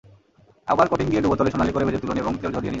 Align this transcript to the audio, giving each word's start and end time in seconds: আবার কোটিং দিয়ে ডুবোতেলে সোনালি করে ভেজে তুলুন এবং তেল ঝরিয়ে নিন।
আবার 0.67 0.85
কোটিং 0.87 1.07
দিয়ে 1.09 1.23
ডুবোতেলে 1.23 1.51
সোনালি 1.53 1.71
করে 1.73 1.85
ভেজে 1.87 2.01
তুলুন 2.01 2.17
এবং 2.23 2.33
তেল 2.41 2.51
ঝরিয়ে 2.55 2.63
নিন। 2.63 2.69